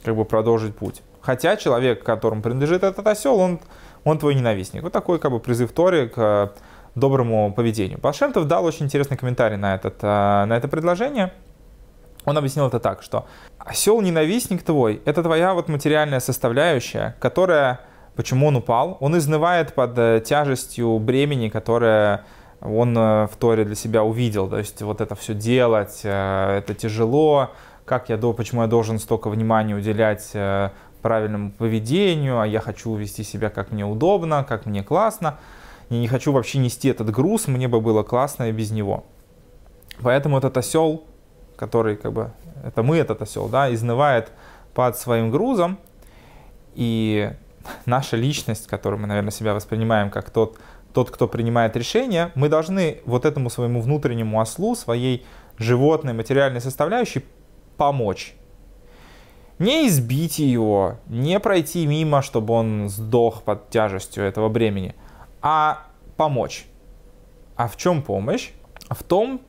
как 0.03 0.15
бы 0.15 0.25
продолжить 0.25 0.75
путь. 0.75 1.01
Хотя 1.21 1.55
человек, 1.55 2.03
которому 2.03 2.41
принадлежит 2.41 2.83
этот 2.83 3.05
осел, 3.07 3.39
он, 3.39 3.59
он 4.03 4.19
твой 4.19 4.35
ненавистник. 4.35 4.83
Вот 4.83 4.91
такой 4.91 5.19
как 5.19 5.31
бы 5.31 5.39
призыв 5.39 5.71
Тори 5.71 6.07
к 6.07 6.17
э, 6.17 6.47
доброму 6.95 7.53
поведению. 7.53 7.99
Пашемтов 7.99 8.47
дал 8.47 8.65
очень 8.65 8.85
интересный 8.85 9.17
комментарий 9.17 9.57
на, 9.57 9.75
этот, 9.75 9.95
э, 10.01 10.45
на 10.45 10.57
это 10.57 10.67
предложение. 10.67 11.31
Он 12.25 12.37
объяснил 12.37 12.67
это 12.67 12.79
так, 12.79 13.03
что 13.03 13.25
осел-ненавистник 13.57 14.63
твой– 14.63 15.01
это 15.05 15.23
твоя 15.23 15.53
вот 15.53 15.69
материальная 15.69 16.19
составляющая, 16.19 17.15
которая, 17.19 17.81
почему 18.15 18.47
он 18.47 18.55
упал, 18.57 18.97
он 18.99 19.17
изнывает 19.17 19.73
под 19.73 19.97
э, 19.97 20.21
тяжестью 20.25 20.99
бремени, 20.99 21.49
которое 21.49 22.25
он 22.61 22.95
в 22.95 23.31
Торе 23.39 23.65
для 23.65 23.75
себя 23.75 24.03
увидел. 24.03 24.47
То 24.47 24.57
есть 24.57 24.81
вот 24.81 25.01
это 25.01 25.15
все 25.15 25.33
делать, 25.33 25.99
это 26.03 26.73
тяжело, 26.77 27.49
как 27.85 28.09
я, 28.09 28.17
почему 28.17 28.61
я 28.61 28.67
должен 28.67 28.99
столько 28.99 29.29
внимания 29.29 29.75
уделять 29.75 30.31
э, 30.33 30.69
правильному 31.01 31.51
поведению, 31.51 32.39
а 32.39 32.47
я 32.47 32.59
хочу 32.59 32.95
вести 32.95 33.23
себя 33.23 33.49
как 33.49 33.71
мне 33.71 33.85
удобно, 33.85 34.43
как 34.47 34.65
мне 34.65 34.83
классно. 34.83 35.37
Я 35.89 35.99
не 35.99 36.07
хочу 36.07 36.31
вообще 36.31 36.59
нести 36.59 36.87
этот 36.87 37.11
груз, 37.11 37.47
мне 37.47 37.67
бы 37.67 37.81
было 37.81 38.03
классно 38.03 38.49
и 38.49 38.51
без 38.51 38.71
него. 38.71 39.03
Поэтому 40.01 40.37
этот 40.37 40.57
осел, 40.57 41.03
который 41.55 41.95
как 41.95 42.13
бы, 42.13 42.31
это 42.63 42.83
мы 42.83 42.97
этот 42.97 43.21
осел, 43.21 43.47
да, 43.47 43.73
изнывает 43.73 44.31
под 44.73 44.97
своим 44.97 45.31
грузом, 45.31 45.77
и 46.75 47.31
наша 47.85 48.17
личность, 48.17 48.67
которую 48.67 48.99
мы, 49.01 49.07
наверное, 49.07 49.31
себя 49.31 49.53
воспринимаем 49.53 50.09
как 50.09 50.29
тот, 50.29 50.57
тот, 50.93 51.11
кто 51.11 51.27
принимает 51.27 51.75
решения, 51.75 52.31
мы 52.35 52.49
должны 52.49 53.01
вот 53.05 53.25
этому 53.25 53.49
своему 53.49 53.81
внутреннему 53.81 54.39
ослу, 54.39 54.75
своей 54.75 55.25
животной 55.57 56.13
материальной 56.13 56.61
составляющей 56.61 57.25
помочь. 57.77 58.35
Не 59.59 59.87
избить 59.87 60.39
его, 60.39 60.97
не 61.07 61.39
пройти 61.39 61.85
мимо, 61.85 62.21
чтобы 62.21 62.53
он 62.53 62.89
сдох 62.89 63.43
под 63.43 63.69
тяжестью 63.69 64.23
этого 64.23 64.49
бремени, 64.49 64.95
а 65.41 65.85
помочь. 66.17 66.65
А 67.55 67.67
в 67.67 67.77
чем 67.77 68.01
помощь? 68.01 68.51
В 68.89 69.03
том, 69.03 69.41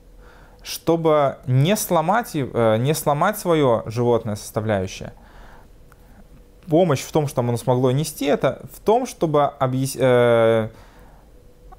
чтобы 0.65 1.37
не 1.47 1.77
сломать, 1.77 2.31
э, 2.35 2.77
не 2.79 2.95
сломать 2.95 3.39
свое 3.39 3.83
животное 3.87 4.35
составляющее. 4.35 5.13
Помощь 6.67 7.03
в 7.03 7.13
том, 7.13 7.29
что 7.29 7.43
оно 7.43 7.57
смогло 7.59 7.91
нести, 7.91 8.25
это 8.25 8.67
в 8.73 8.81
том, 8.81 9.07
чтобы 9.07 9.45
объяс... 9.45 9.95
э, 9.95 10.71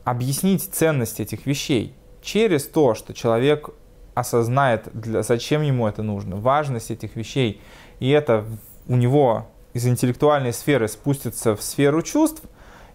объяснить 0.03 0.63
ценность 0.71 1.19
этих 1.19 1.47
вещей 1.47 1.95
через 2.21 2.67
то, 2.67 2.93
что 2.93 3.15
человек 3.15 3.69
осознает, 4.13 4.87
для, 4.93 5.23
зачем 5.23 5.63
ему 5.63 5.87
это 5.87 6.03
нужно, 6.03 6.35
важность 6.35 6.91
этих 6.91 7.15
вещей, 7.15 7.59
и 7.99 8.11
это 8.11 8.45
у 8.87 8.95
него 8.95 9.47
из 9.73 9.87
интеллектуальной 9.87 10.53
сферы 10.53 10.87
спустится 10.87 11.55
в 11.55 11.63
сферу 11.63 12.03
чувств, 12.03 12.43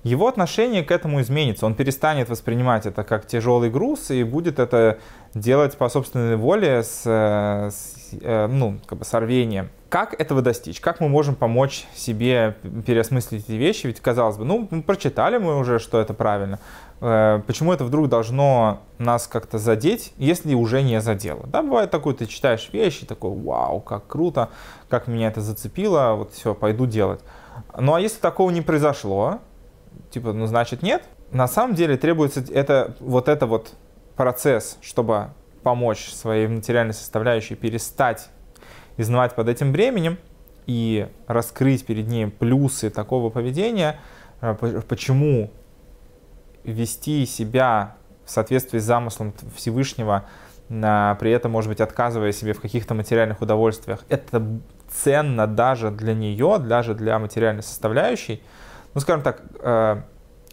его 0.02 0.28
отношение 0.28 0.82
к 0.82 0.90
этому 0.90 1.20
изменится. 1.20 1.66
Он 1.66 1.74
перестанет 1.74 2.28
воспринимать 2.28 2.86
это 2.86 3.04
как 3.04 3.26
тяжелый 3.26 3.70
груз 3.70 4.10
и 4.10 4.24
будет 4.24 4.58
это 4.58 4.98
делать 5.34 5.76
по 5.76 5.88
собственной 5.88 6.36
воле 6.36 6.82
с, 6.82 7.02
с 7.04 8.00
э, 8.20 8.46
ну, 8.46 8.78
как 8.86 8.98
бы 8.98 9.04
с 9.04 9.18
рвением. 9.18 9.68
Как 9.90 10.18
этого 10.18 10.40
достичь? 10.40 10.80
Как 10.80 11.00
мы 11.00 11.08
можем 11.08 11.34
помочь 11.34 11.84
себе 11.94 12.56
переосмыслить 12.86 13.44
эти 13.44 13.52
вещи? 13.52 13.88
Ведь, 13.88 14.00
казалось 14.00 14.36
бы, 14.36 14.44
ну, 14.44 14.66
прочитали 14.82 15.38
мы 15.38 15.58
уже, 15.58 15.78
что 15.78 16.00
это 16.00 16.14
правильно. 16.14 16.58
Э, 17.00 17.42
почему 17.46 17.72
это 17.72 17.84
вдруг 17.84 18.08
должно 18.08 18.80
нас 18.98 19.26
как-то 19.26 19.58
задеть, 19.58 20.12
если 20.16 20.54
уже 20.54 20.82
не 20.82 21.00
задело. 21.00 21.46
Да, 21.46 21.62
бывает 21.62 21.90
такое, 21.90 22.14
ты 22.14 22.26
читаешь 22.26 22.70
вещи, 22.72 23.04
такой, 23.04 23.32
вау, 23.32 23.80
как 23.80 24.06
круто, 24.06 24.48
как 24.88 25.08
меня 25.08 25.28
это 25.28 25.40
зацепило, 25.40 26.14
вот 26.16 26.32
все, 26.32 26.54
пойду 26.54 26.86
делать. 26.86 27.20
Ну 27.78 27.94
а 27.94 28.00
если 28.00 28.18
такого 28.20 28.50
не 28.50 28.62
произошло, 28.62 29.40
типа, 30.10 30.32
ну 30.32 30.46
значит 30.46 30.82
нет, 30.82 31.04
на 31.30 31.48
самом 31.48 31.74
деле 31.74 31.96
требуется 31.96 32.44
это, 32.52 32.96
вот 33.00 33.28
это 33.28 33.46
вот 33.46 33.74
процесс, 34.16 34.78
чтобы 34.80 35.30
помочь 35.62 36.08
своей 36.08 36.46
материальной 36.46 36.94
составляющей 36.94 37.54
перестать 37.54 38.30
изнывать 38.96 39.34
под 39.34 39.48
этим 39.48 39.72
бременем 39.72 40.18
и 40.66 41.08
раскрыть 41.26 41.86
перед 41.86 42.06
ней 42.06 42.26
плюсы 42.26 42.90
такого 42.90 43.30
поведения, 43.30 43.98
э, 44.40 44.54
почему 44.88 45.50
вести 46.64 47.26
себя 47.26 47.96
в 48.24 48.30
соответствии 48.30 48.78
с 48.78 48.84
замыслом 48.84 49.34
Всевышнего, 49.56 50.26
при 50.68 51.32
этом, 51.32 51.50
может 51.50 51.68
быть, 51.68 51.80
отказывая 51.80 52.30
себе 52.30 52.52
в 52.52 52.60
каких-то 52.60 52.94
материальных 52.94 53.40
удовольствиях, 53.40 54.04
это 54.08 54.60
ценно 54.88 55.48
даже 55.48 55.90
для 55.90 56.14
нее, 56.14 56.58
даже 56.60 56.94
для 56.94 57.18
материальной 57.18 57.64
составляющей. 57.64 58.40
Ну, 58.94 59.00
скажем 59.00 59.22
так, 59.22 59.42
э, 59.60 60.02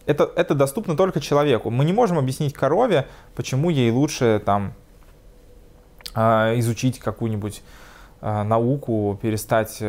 это, 0.06 0.30
это 0.36 0.54
доступно 0.54 0.96
только 0.96 1.20
человеку. 1.20 1.70
Мы 1.70 1.84
не 1.84 1.92
можем 1.92 2.18
объяснить 2.18 2.54
корове, 2.54 3.06
почему 3.34 3.70
ей 3.70 3.90
лучше 3.90 4.40
там 4.44 4.74
э, 6.14 6.58
изучить 6.58 6.98
какую-нибудь 7.00 7.62
э, 8.20 8.42
науку, 8.42 9.18
перестать 9.20 9.82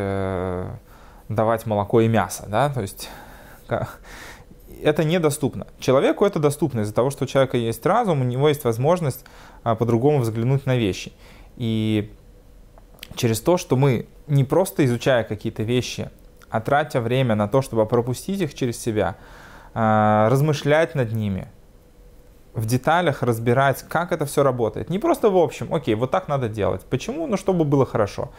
давать 1.30 1.68
молоко 1.68 2.02
и 2.02 2.08
мясо, 2.08 2.46
да, 2.48 2.70
то 2.70 2.82
есть 2.82 3.08
это 4.82 5.04
недоступно. 5.04 5.68
Человеку 5.80 6.26
это 6.26 6.40
доступно 6.40 6.80
из-за 6.80 6.94
того, 6.94 7.12
что 7.12 7.26
у 7.26 7.28
человека 7.28 7.56
есть 7.56 7.86
разум, 7.86 8.22
у 8.22 8.24
него 8.24 8.50
есть 8.50 8.64
возможность 8.64 9.24
по-другому 9.62 10.22
взглянуть 10.22 10.66
на 10.66 10.76
вещи. 10.76 11.14
И 11.56 12.12
через 13.16 13.42
то, 13.42 13.58
что 13.58 13.76
мы 13.76 14.08
не 14.26 14.44
просто 14.44 14.84
изучая 14.86 15.24
какие-то 15.24 15.62
вещи, 15.62 16.10
а 16.50 16.62
тратя 16.62 17.02
время 17.02 17.36
на 17.36 17.48
то, 17.48 17.62
чтобы 17.62 17.86
пропустить 17.86 18.42
их 18.42 18.54
через 18.54 18.80
себя, 18.80 19.16
а, 19.74 20.30
размышлять 20.30 20.96
над 20.96 21.12
ними, 21.12 21.48
в 22.54 22.66
деталях 22.66 23.24
разбирать, 23.24 23.86
как 23.88 24.12
это 24.12 24.26
все 24.26 24.44
работает. 24.44 24.90
Не 24.90 25.00
просто 25.00 25.30
в 25.30 25.38
общем, 25.38 25.74
окей, 25.74 25.96
вот 25.96 26.12
так 26.12 26.28
надо 26.28 26.50
делать. 26.50 26.86
Почему? 26.90 27.28
Ну, 27.28 27.38
чтобы 27.38 27.64
было 27.64 27.86
хорошо 27.86 28.32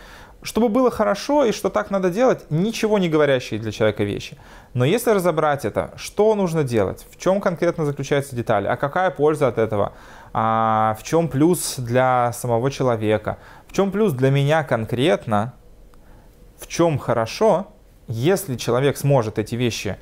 чтобы 0.42 0.68
было 0.68 0.90
хорошо 0.90 1.44
и 1.44 1.52
что 1.52 1.68
так 1.68 1.90
надо 1.90 2.10
делать, 2.10 2.46
ничего 2.50 2.98
не 2.98 3.08
говорящие 3.08 3.60
для 3.60 3.72
человека 3.72 4.04
вещи. 4.04 4.38
Но 4.74 4.84
если 4.84 5.10
разобрать 5.10 5.64
это, 5.64 5.92
что 5.96 6.34
нужно 6.34 6.64
делать, 6.64 7.06
в 7.10 7.18
чем 7.18 7.40
конкретно 7.40 7.84
заключаются 7.84 8.34
детали, 8.34 8.66
а 8.66 8.76
какая 8.76 9.10
польза 9.10 9.48
от 9.48 9.58
этого, 9.58 9.92
а 10.32 10.96
в 10.98 11.02
чем 11.02 11.28
плюс 11.28 11.74
для 11.76 12.32
самого 12.32 12.70
человека, 12.70 13.38
в 13.68 13.72
чем 13.72 13.90
плюс 13.90 14.12
для 14.12 14.30
меня 14.30 14.64
конкретно, 14.64 15.54
в 16.58 16.66
чем 16.66 16.98
хорошо, 16.98 17.68
если 18.10 18.56
человек 18.56 18.96
сможет 18.96 19.38
эти 19.38 19.54
вещи 19.54 19.96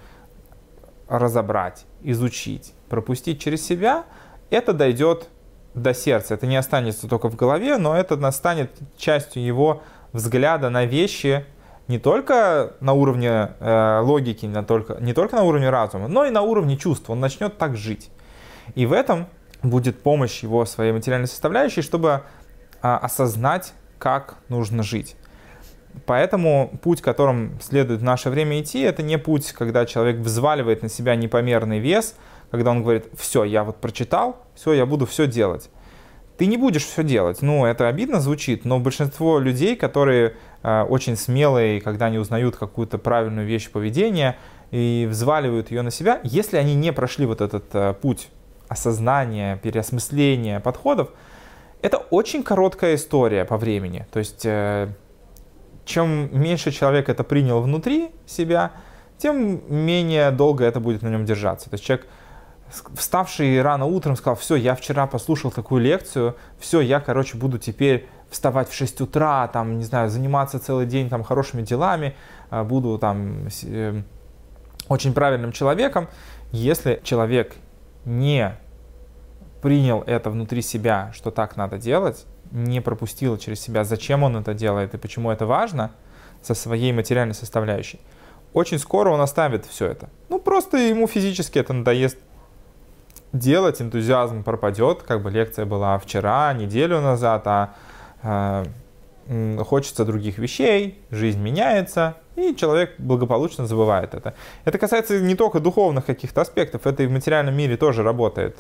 разобрать, 1.09 1.85
изучить, 2.03 2.73
пропустить 2.89 3.41
через 3.41 3.65
себя, 3.65 4.05
это 4.49 4.73
дойдет 4.73 5.29
до 5.75 5.93
сердца. 5.93 6.35
Это 6.35 6.47
не 6.47 6.57
останется 6.57 7.07
только 7.07 7.29
в 7.29 7.37
голове, 7.37 7.77
но 7.77 7.95
это 7.95 8.31
станет 8.31 8.73
частью 8.97 9.45
его 9.45 9.83
взгляда 10.13 10.71
на 10.71 10.87
вещи 10.87 11.45
не 11.87 11.99
только 11.99 12.75
на 12.81 12.95
уровне 12.95 13.51
э, 13.61 14.01
логики, 14.03 14.47
не 14.47 14.63
только, 14.63 14.97
не 15.01 15.13
только 15.13 15.37
на 15.37 15.43
уровне 15.43 15.69
разума, 15.69 16.09
но 16.09 16.25
и 16.25 16.31
на 16.31 16.41
уровне 16.43 16.77
чувств. 16.79 17.09
Он 17.11 17.21
начнет 17.21 17.59
так 17.59 17.77
жить. 17.77 18.11
И 18.75 18.87
в 18.87 18.93
этом 18.93 19.27
будет 19.63 20.03
помощь 20.03 20.43
его 20.43 20.65
своей 20.65 20.93
материальной 20.93 21.29
составляющей, 21.29 21.83
чтобы 21.83 22.23
э, 22.83 22.89
осознать, 22.89 23.75
как 23.99 24.37
нужно 24.49 24.83
жить. 24.83 25.17
Поэтому 26.07 26.79
путь, 26.83 27.03
которым 27.03 27.59
следует 27.61 28.01
в 28.01 28.05
наше 28.05 28.31
время 28.31 28.61
идти, 28.61 28.81
это 28.81 29.03
не 29.03 29.19
путь, 29.19 29.53
когда 29.53 29.85
человек 29.87 30.17
взваливает 30.19 30.83
на 30.83 30.89
себя 30.89 31.17
непомерный 31.17 31.79
вес, 31.79 32.15
когда 32.51 32.71
он 32.71 32.83
говорит, 32.83 33.07
все, 33.17 33.45
я 33.45 33.65
вот 33.65 33.77
прочитал, 33.77 34.37
все, 34.55 34.73
я 34.73 34.87
буду 34.87 35.07
все 35.07 35.27
делать. 35.27 35.71
Ты 36.39 36.47
не 36.47 36.57
будешь 36.57 36.85
все 36.85 37.03
делать. 37.03 37.43
Ну, 37.43 37.67
это 37.67 37.89
обидно 37.89 38.21
звучит, 38.21 38.65
но 38.65 38.79
большинство 38.79 39.39
людей, 39.39 39.75
которые 39.75 40.37
э, 40.63 40.83
очень 40.83 41.17
смелые, 41.17 41.81
когда 41.81 42.07
они 42.07 42.19
узнают 42.19 42.57
какую-то 42.57 42.97
правильную 42.97 43.47
вещь 43.47 43.69
поведения 43.71 44.37
и 44.71 45.09
взваливают 45.11 45.71
ее 45.71 45.83
на 45.83 45.91
себя, 45.91 46.21
если 46.23 46.57
они 46.57 46.75
не 46.75 46.93
прошли 46.93 47.27
вот 47.27 47.41
этот 47.41 47.65
э, 47.75 47.95
путь 48.01 48.29
осознания, 48.69 49.57
переосмысления 49.57 50.61
подходов, 50.61 51.11
это 51.83 51.99
очень 51.99 52.43
короткая 52.43 52.95
история 52.95 53.45
по 53.45 53.57
времени. 53.57 54.07
То 54.13 54.21
есть 54.21 54.45
э, 54.45 54.89
чем 55.89 56.29
меньше 56.39 56.71
человек 56.71 57.09
это 57.09 57.25
принял 57.25 57.63
внутри 57.63 58.11
себя, 58.27 58.73
тем 59.17 59.63
менее 59.69 60.31
долго 60.31 60.65
это 60.65 60.81
будет 60.81 61.03
на 61.03 61.09
нем 61.09 61.25
держаться. 61.25 61.71
То 61.71 61.75
есть 61.75 61.85
человек, 61.85 62.07
вставший 62.95 63.63
рано 63.63 63.87
утром, 63.87 64.15
сказал, 64.15 64.37
все, 64.37 64.55
я 64.57 64.75
вчера 64.75 65.07
послушал 65.07 65.51
такую 65.51 65.81
лекцию, 65.81 66.37
все, 66.61 66.81
я, 66.81 67.01
короче, 67.01 67.39
буду 67.39 67.59
теперь 67.59 68.07
вставать 68.31 68.69
в 68.69 68.75
6 68.75 69.01
утра, 69.01 69.49
там, 69.49 69.79
не 69.79 69.85
знаю, 69.85 70.11
заниматься 70.11 70.59
целый 70.59 70.85
день 70.85 71.09
там 71.09 71.25
хорошими 71.25 71.63
делами, 71.63 72.15
э, 72.51 72.63
буду 72.63 72.99
там 72.99 73.49
э, 73.63 74.03
очень 74.89 75.15
правильным 75.15 75.53
человеком. 75.53 76.09
Если 76.53 77.01
человек 77.03 77.55
не 78.05 78.55
принял 79.63 80.03
это 80.03 80.29
внутри 80.29 80.61
себя, 80.61 81.11
что 81.15 81.31
так 81.31 81.57
надо 81.57 81.79
делать, 81.79 82.27
не 82.53 82.81
пропустил 82.81 83.39
через 83.39 83.61
себя, 83.61 83.85
зачем 83.85 84.23
он 84.23 84.37
это 84.37 84.55
делает 84.55 84.95
и 84.95 84.99
почему 84.99 85.31
это 85.31 85.47
важно 85.47 85.93
со 86.43 86.55
своей 86.55 86.93
материальной 86.93 87.35
составляющей, 87.35 88.01
очень 88.53 88.79
скоро 88.79 89.11
он 89.11 89.21
оставит 89.21 89.67
все 89.67 89.87
это. 89.87 90.09
Ну, 90.29 90.39
просто 90.39 90.77
ему 90.79 91.07
физически 91.07 91.59
это 91.59 91.73
надоест 91.73 92.19
делать, 93.33 93.83
энтузиазм 93.83 94.43
пропадет, 94.43 95.03
как 95.03 95.23
бы 95.23 95.31
лекция 95.31 95.67
была 95.67 95.99
вчера, 95.99 96.53
неделю 96.53 97.01
назад, 97.01 97.43
а 97.47 97.75
э, 98.23 99.59
хочется 99.65 100.05
других 100.05 100.39
вещей, 100.39 100.99
жизнь 101.11 101.41
меняется, 101.41 102.17
и 102.39 102.57
человек 102.57 102.95
благополучно 102.99 103.67
забывает 103.67 104.15
это. 104.15 104.35
Это 104.65 104.79
касается 104.79 105.21
не 105.21 105.35
только 105.35 105.61
духовных 105.61 106.07
каких-то 106.07 106.41
аспектов, 106.41 106.87
это 106.87 107.03
и 107.03 107.07
в 107.07 107.11
материальном 107.11 107.57
мире 107.57 107.77
тоже 107.77 108.03
работает, 108.03 108.57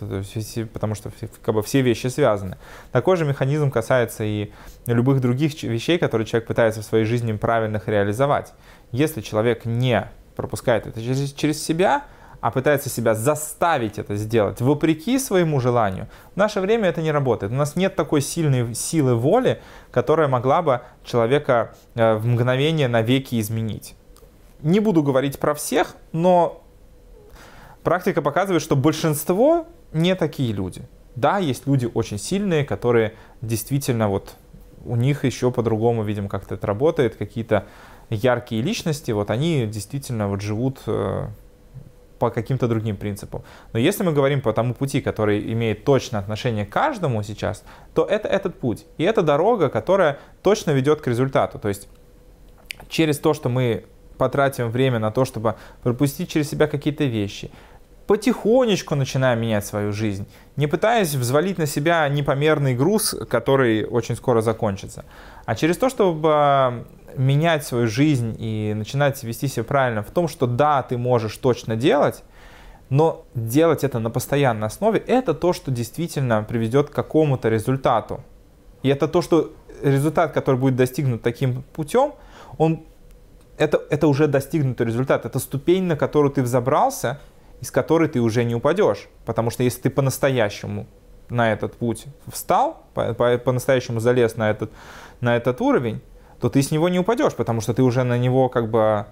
потому 0.73 0.94
что 0.94 1.11
как 1.44 1.54
бы, 1.54 1.62
все 1.62 1.80
вещи 1.80 2.08
связаны. 2.08 2.56
Такой 2.92 3.16
же 3.16 3.25
механизм 3.25 3.70
касается 3.70 4.25
и 4.25 4.50
любых 4.87 5.20
других 5.20 5.62
вещей, 5.62 5.99
которые 5.99 6.26
человек 6.26 6.49
пытается 6.49 6.82
в 6.82 6.85
своей 6.85 7.04
жизни 7.04 7.32
правильных 7.32 7.88
реализовать. 7.88 8.52
Если 8.90 9.20
человек 9.20 9.64
не 9.64 10.11
пропускает 10.35 10.87
это 10.87 11.00
через, 11.02 11.32
через 11.32 11.62
себя, 11.62 12.04
а 12.40 12.50
пытается 12.50 12.88
себя 12.88 13.14
заставить 13.14 13.99
это 13.99 14.16
сделать 14.16 14.61
вопреки 14.61 15.18
своему 15.18 15.61
желанию, 15.61 16.09
в 16.35 16.37
наше 16.37 16.61
время 16.61 16.88
это 16.88 17.02
не 17.02 17.11
работает. 17.11 17.52
У 17.52 17.57
нас 17.57 17.76
нет 17.76 17.97
такой 17.97 18.21
сильной 18.21 18.75
силы 18.75 19.14
воли, 19.14 19.61
которая 19.90 20.28
могла 20.28 20.62
бы 20.62 20.80
человека 21.04 21.75
э, 21.95 22.14
в 22.14 22.26
мгновение 22.26 22.88
навеки 22.88 23.40
изменить. 23.40 23.95
Не 24.62 24.80
буду 24.80 25.02
говорить 25.02 25.38
про 25.38 25.54
всех, 25.54 25.97
но 26.12 26.62
практика 27.83 28.23
показывает, 28.23 28.62
что 28.62 28.76
большинство 28.76 29.66
не 29.92 30.14
такие 30.14 30.52
люди. 30.52 30.83
Да, 31.14 31.38
есть 31.38 31.66
люди 31.66 31.90
очень 31.92 32.18
сильные, 32.18 32.64
которые 32.64 33.14
действительно 33.42 34.09
вот 34.09 34.37
у 34.85 34.97
них 34.97 35.25
еще 35.25 35.50
по-другому, 35.50 36.04
видим, 36.04 36.28
как-то 36.28 36.54
это 36.54 36.66
работает, 36.66 37.16
какие-то 37.16 37.66
яркие 38.11 38.62
личности, 38.62 39.11
вот 39.11 39.30
они 39.30 39.66
действительно 39.66 40.29
вот 40.29 40.40
живут 40.40 40.81
э, 40.87 41.27
по 42.18 42.31
каким-то 42.31 42.68
другим 42.68 42.96
принципам. 42.96 43.42
Но 43.72 43.78
если 43.78 44.02
мы 44.04 44.12
говорим 44.12 44.40
по 44.40 44.52
тому 44.52 44.74
пути, 44.74 45.00
который 45.00 45.52
имеет 45.52 45.85
точное 45.85 46.20
отношение 46.20 46.66
к 46.66 46.70
каждому 46.70 47.22
сейчас, 47.22 47.64
то 47.94 48.04
это 48.04 48.28
этот 48.28 48.59
путь. 48.59 48.87
И 48.98 49.04
это 49.04 49.22
дорога, 49.22 49.68
которая 49.68 50.18
точно 50.42 50.72
ведет 50.72 51.00
к 51.00 51.07
результату. 51.07 51.59
То 51.59 51.68
есть 51.68 51.88
через 52.88 53.18
то, 53.18 53.35
что 53.35 53.48
мы 53.48 53.85
потратим 54.18 54.70
время 54.70 54.98
на 54.98 55.11
то, 55.11 55.24
чтобы 55.24 55.54
пропустить 55.83 56.28
через 56.28 56.50
себя 56.50 56.66
какие-то 56.66 57.04
вещи, 57.04 57.50
потихонечку 58.07 58.94
начинаем 58.94 59.40
менять 59.40 59.66
свою 59.66 59.92
жизнь, 59.92 60.26
не 60.57 60.66
пытаясь 60.66 61.14
взвалить 61.14 61.59
на 61.59 61.66
себя 61.66 62.09
непомерный 62.09 62.74
груз, 62.74 63.14
который 63.28 63.85
очень 63.85 64.16
скоро 64.16 64.40
закончится, 64.40 65.04
а 65.44 65.54
через 65.54 65.76
то, 65.76 65.88
чтобы 65.88 66.87
менять 67.16 67.64
свою 67.64 67.87
жизнь 67.87 68.37
и 68.38 68.75
начинать 68.75 69.23
вести 69.23 69.49
себя 69.49 69.64
правильно 69.64 70.03
в 70.03 70.11
том, 70.11 70.29
что 70.29 70.47
да, 70.47 70.83
ты 70.83 70.99
можешь 70.99 71.37
точно 71.37 71.77
делать, 71.77 72.23
но 72.90 73.27
делать 73.35 73.85
это 73.85 73.99
на 73.99 74.11
постоянной 74.11 74.66
основе, 74.66 74.99
это 75.07 75.35
то, 75.35 75.53
что 75.53 75.71
действительно 75.71 76.42
приведет 76.42 76.90
к 76.90 76.94
какому-то 76.94 77.49
результату. 77.49 78.23
И 78.83 78.88
это 78.88 79.09
то, 79.09 79.23
что 79.23 79.53
результат, 79.83 80.33
который 80.33 80.57
будет 80.57 80.77
достигнут 80.77 81.23
таким 81.23 81.62
путем, 81.75 82.14
он, 82.57 82.85
это, 83.57 83.83
это 83.90 84.09
уже 84.09 84.27
достигнутый 84.27 84.87
результат. 84.87 85.27
Это 85.27 85.38
ступень, 85.38 85.85
на 85.85 85.97
которую 85.97 86.33
ты 86.33 86.42
взобрался, 86.42 87.21
из 87.61 87.71
которой 87.71 88.09
ты 88.09 88.21
уже 88.21 88.44
не 88.44 88.55
упадешь. 88.55 89.09
Потому 89.27 89.51
что 89.51 89.62
если 89.62 89.83
ты 89.83 89.90
по-настоящему 89.90 90.87
на 91.29 91.53
этот 91.53 91.77
путь 91.77 92.07
встал, 92.33 92.85
по-настоящему 92.94 93.97
по, 93.97 94.01
по 94.01 94.05
залез 94.05 94.37
на 94.37 94.51
этот, 94.51 94.71
на 95.21 95.37
этот 95.37 95.61
уровень, 95.61 96.01
то 96.40 96.48
ты 96.48 96.62
с 96.62 96.70
него 96.70 96.88
не 96.88 96.98
упадешь, 96.98 97.35
потому 97.35 97.61
что 97.61 97.74
ты 97.74 97.83
уже 97.83 98.05
на 98.05 98.18
него 98.18 98.48
как 98.48 98.70
бы 98.70 99.07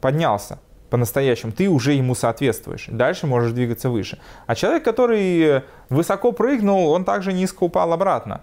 поднялся 0.00 0.58
по-настоящему, 0.90 1.52
ты 1.52 1.68
уже 1.68 1.92
ему 1.92 2.14
соответствуешь. 2.14 2.86
Дальше 2.88 3.26
можешь 3.26 3.52
двигаться 3.52 3.90
выше. 3.90 4.18
А 4.46 4.54
человек, 4.54 4.84
который 4.84 5.62
высоко 5.88 6.32
прыгнул, 6.32 6.90
он 6.90 7.04
также 7.04 7.32
низко 7.32 7.64
упал 7.64 7.92
обратно. 7.92 8.42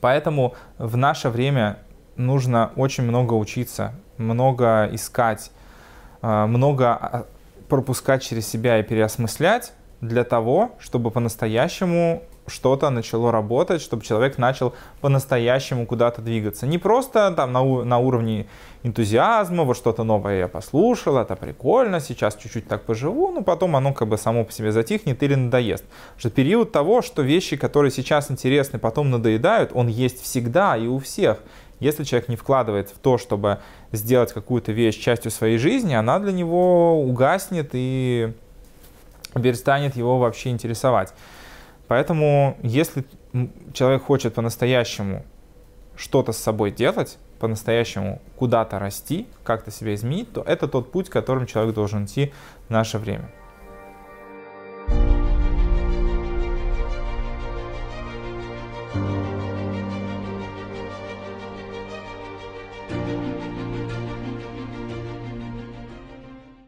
Поэтому 0.00 0.54
в 0.78 0.96
наше 0.96 1.28
время 1.28 1.78
нужно 2.16 2.72
очень 2.76 3.04
много 3.04 3.34
учиться, 3.34 3.92
много 4.16 4.88
искать, 4.92 5.50
э, 6.22 6.46
много 6.46 6.94
а, 6.94 7.26
пропускать 7.68 8.22
через 8.22 8.48
себя 8.48 8.78
и 8.78 8.82
переосмыслять 8.82 9.72
для 10.00 10.24
того, 10.24 10.72
чтобы 10.78 11.10
по-настоящему 11.10 12.22
что-то 12.46 12.90
начало 12.90 13.32
работать, 13.32 13.82
чтобы 13.82 14.04
человек 14.04 14.38
начал 14.38 14.74
по-настоящему 15.00 15.86
куда-то 15.86 16.22
двигаться. 16.22 16.66
Не 16.66 16.78
просто 16.78 17.32
там 17.32 17.52
на, 17.52 17.84
на 17.84 17.98
уровне 17.98 18.46
энтузиазма, 18.82 19.64
вот 19.64 19.76
что-то 19.76 20.04
новое 20.04 20.38
я 20.38 20.48
послушал, 20.48 21.18
это 21.18 21.36
прикольно, 21.36 22.00
сейчас 22.00 22.36
чуть-чуть 22.36 22.68
так 22.68 22.82
поживу, 22.84 23.32
но 23.32 23.42
потом 23.42 23.76
оно 23.76 23.92
как 23.92 24.08
бы 24.08 24.16
само 24.16 24.44
по 24.44 24.52
себе 24.52 24.72
затихнет 24.72 25.22
или 25.22 25.34
надоест. 25.34 25.84
Что 26.16 26.30
период 26.30 26.72
того, 26.72 27.02
что 27.02 27.22
вещи, 27.22 27.56
которые 27.56 27.90
сейчас 27.90 28.30
интересны, 28.30 28.78
потом 28.78 29.10
надоедают, 29.10 29.70
он 29.74 29.88
есть 29.88 30.22
всегда 30.22 30.76
и 30.76 30.86
у 30.86 30.98
всех. 30.98 31.38
Если 31.80 32.04
человек 32.04 32.28
не 32.28 32.36
вкладывает 32.36 32.88
в 32.88 32.98
то, 32.98 33.18
чтобы 33.18 33.58
сделать 33.92 34.32
какую-то 34.32 34.72
вещь 34.72 34.98
частью 34.98 35.30
своей 35.30 35.58
жизни, 35.58 35.94
она 35.94 36.18
для 36.18 36.32
него 36.32 37.02
угаснет 37.02 37.70
и 37.72 38.32
перестанет 39.34 39.96
его 39.96 40.18
вообще 40.18 40.50
интересовать. 40.50 41.12
Поэтому, 41.88 42.56
если 42.62 43.04
человек 43.72 44.02
хочет 44.02 44.34
по-настоящему 44.34 45.24
что-то 45.96 46.32
с 46.32 46.38
собой 46.38 46.70
делать, 46.70 47.18
по-настоящему 47.38 48.20
куда-то 48.36 48.78
расти, 48.78 49.26
как-то 49.44 49.70
себя 49.70 49.94
изменить, 49.94 50.32
то 50.32 50.42
это 50.42 50.68
тот 50.68 50.90
путь, 50.90 51.08
которым 51.10 51.46
человек 51.46 51.74
должен 51.74 52.06
идти 52.06 52.32
в 52.68 52.70
наше 52.70 52.98
время. 52.98 53.30